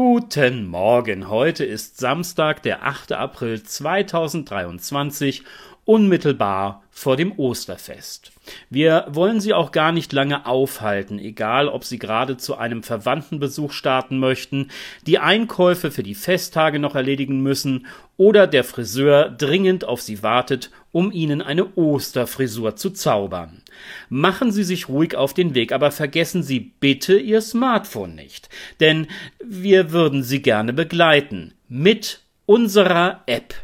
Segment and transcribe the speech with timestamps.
[0.00, 3.14] Guten Morgen, heute ist Samstag, der 8.
[3.14, 5.42] April 2023,
[5.88, 8.30] unmittelbar vor dem Osterfest.
[8.68, 13.72] Wir wollen Sie auch gar nicht lange aufhalten, egal ob Sie gerade zu einem Verwandtenbesuch
[13.72, 14.68] starten möchten,
[15.06, 17.86] die Einkäufe für die Festtage noch erledigen müssen
[18.18, 23.62] oder der Friseur dringend auf Sie wartet, um Ihnen eine Osterfrisur zu zaubern.
[24.10, 28.50] Machen Sie sich ruhig auf den Weg, aber vergessen Sie bitte Ihr Smartphone nicht,
[28.80, 29.06] denn
[29.42, 33.54] wir würden Sie gerne begleiten mit unserer App.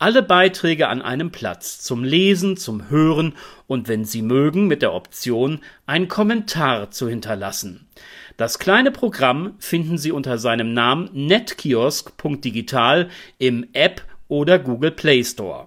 [0.00, 3.34] Alle Beiträge an einem Platz zum Lesen, zum Hören
[3.66, 7.88] und wenn Sie mögen mit der Option, einen Kommentar zu hinterlassen.
[8.36, 15.66] Das kleine Programm finden Sie unter seinem Namen netkiosk.digital im App oder Google Play Store.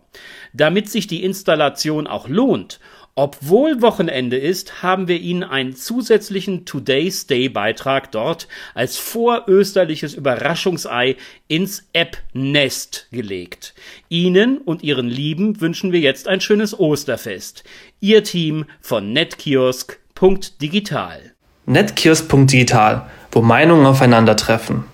[0.53, 2.79] Damit sich die Installation auch lohnt
[3.15, 11.17] obwohl Wochenende ist, haben wir Ihnen einen zusätzlichen Today's Day Beitrag dort als vorösterliches Überraschungsei
[11.47, 13.73] ins App-Nest gelegt.
[14.07, 17.63] Ihnen und Ihren Lieben wünschen wir jetzt ein schönes Osterfest.
[17.99, 21.33] Ihr Team von netkiosk.digital.
[21.65, 24.90] Netkiosk.digital, wo Meinungen aufeinandertreffen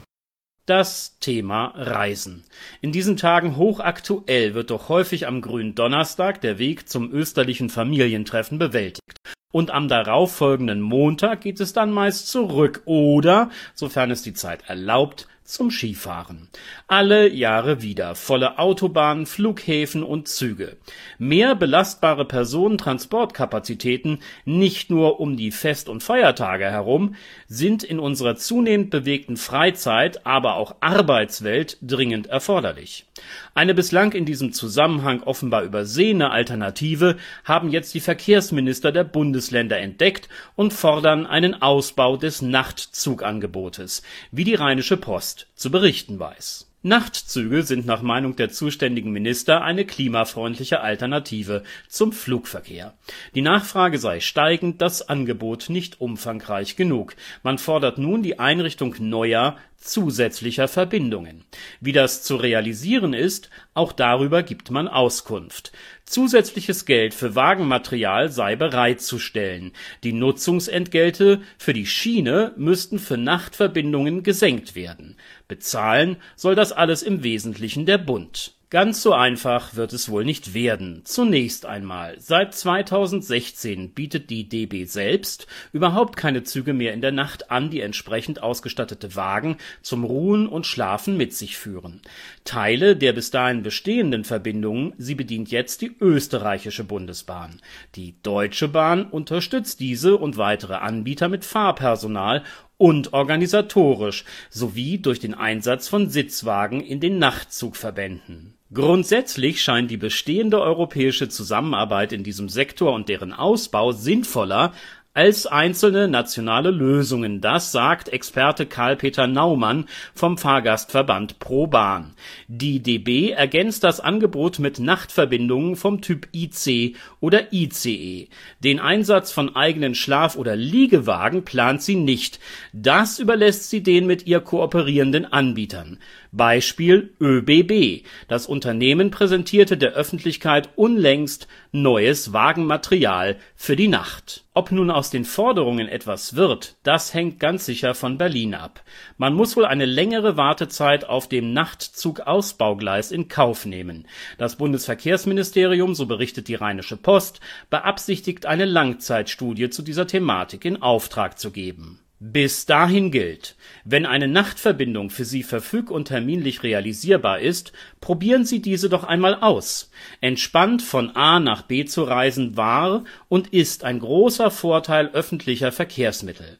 [0.67, 2.43] das Thema Reisen.
[2.81, 8.59] In diesen Tagen hochaktuell wird doch häufig am grünen Donnerstag der Weg zum österlichen Familientreffen
[8.59, 9.17] bewältigt.
[9.51, 15.27] Und am darauffolgenden Montag geht es dann meist zurück oder, sofern es die Zeit erlaubt,
[15.47, 16.49] zum Skifahren.
[16.87, 20.77] Alle Jahre wieder volle Autobahnen, Flughäfen und Züge.
[21.17, 27.15] Mehr belastbare Personentransportkapazitäten, nicht nur um die Fest- und Feiertage herum,
[27.47, 33.05] sind in unserer zunehmend bewegten Freizeit, aber auch Arbeitswelt dringend erforderlich.
[33.53, 40.29] Eine bislang in diesem Zusammenhang offenbar übersehene Alternative haben jetzt die Verkehrsminister der Bundesländer entdeckt
[40.55, 46.67] und fordern einen Ausbau des Nachtzugangebotes, wie die Rheinische Post zu berichten weiß.
[46.83, 52.93] Nachtzüge sind nach Meinung der zuständigen Minister eine klimafreundliche Alternative zum Flugverkehr.
[53.35, 57.15] Die Nachfrage sei steigend, das Angebot nicht umfangreich genug.
[57.43, 61.45] Man fordert nun die Einrichtung neuer zusätzlicher Verbindungen.
[61.79, 65.71] Wie das zu realisieren ist, auch darüber gibt man Auskunft.
[66.05, 69.71] Zusätzliches Geld für Wagenmaterial sei bereitzustellen.
[70.03, 75.15] Die Nutzungsentgelte für die Schiene müssten für Nachtverbindungen gesenkt werden.
[75.47, 80.53] Bezahlen soll das alles im Wesentlichen der Bund Ganz so einfach wird es wohl nicht
[80.53, 81.03] werden.
[81.05, 87.49] Zunächst einmal, seit 2016 bietet die DB selbst überhaupt keine Züge mehr in der Nacht
[87.49, 92.01] an, die entsprechend ausgestattete Wagen zum Ruhen und Schlafen mit sich führen.
[92.43, 97.61] Teile der bis dahin bestehenden Verbindungen, sie bedient jetzt die österreichische Bundesbahn.
[97.95, 102.43] Die Deutsche Bahn unterstützt diese und weitere Anbieter mit Fahrpersonal
[102.77, 108.53] und organisatorisch sowie durch den Einsatz von Sitzwagen in den Nachtzugverbänden.
[108.73, 114.73] Grundsätzlich scheint die bestehende europäische Zusammenarbeit in diesem Sektor und deren Ausbau sinnvoller
[115.17, 117.41] als einzelne nationale Lösungen.
[117.41, 122.13] Das sagt Experte Karl-Peter Naumann vom Fahrgastverband ProBahn.
[122.47, 128.27] Die DB ergänzt das Angebot mit Nachtverbindungen vom Typ IC oder ICE.
[128.59, 132.39] Den Einsatz von eigenen Schlaf- oder Liegewagen plant sie nicht.
[132.71, 135.97] Das überlässt sie den mit ihr kooperierenden Anbietern.
[136.31, 138.05] Beispiel ÖBB.
[138.27, 144.43] Das Unternehmen präsentierte der Öffentlichkeit unlängst neues Wagenmaterial für die Nacht.
[144.57, 148.81] Ob nun aus den Forderungen etwas wird, das hängt ganz sicher von Berlin ab.
[149.15, 154.07] Man muss wohl eine längere Wartezeit auf dem Nachtzugausbaugleis in Kauf nehmen.
[154.39, 161.37] Das Bundesverkehrsministerium, so berichtet die Rheinische Post, beabsichtigt eine Langzeitstudie zu dieser Thematik in Auftrag
[161.37, 163.55] zu geben bis dahin gilt:
[163.85, 169.35] Wenn eine Nachtverbindung für Sie verfüg und terminlich realisierbar ist, probieren Sie diese doch einmal
[169.35, 169.91] aus.
[170.21, 176.57] Entspannt von A nach B zu reisen war und ist ein großer Vorteil öffentlicher Verkehrsmittel.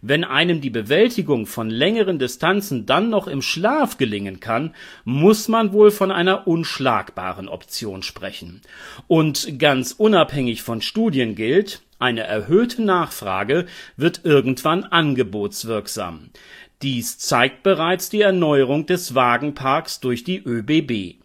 [0.00, 5.72] Wenn einem die Bewältigung von längeren Distanzen dann noch im Schlaf gelingen kann, muss man
[5.72, 8.60] wohl von einer unschlagbaren Option sprechen.
[9.08, 13.66] Und ganz unabhängig von Studien gilt eine erhöhte Nachfrage
[13.96, 16.30] wird irgendwann angebotswirksam.
[16.82, 21.16] Dies zeigt bereits die Erneuerung des Wagenparks durch die ÖBB.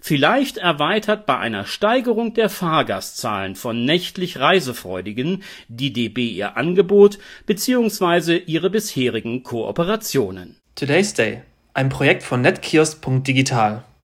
[0.00, 8.36] Vielleicht erweitert bei einer Steigerung der Fahrgastzahlen von nächtlich Reisefreudigen die DB ihr Angebot bzw.
[8.36, 10.56] ihre bisherigen Kooperationen.
[10.74, 13.84] Today's Day, ein Projekt von netkiosk.digital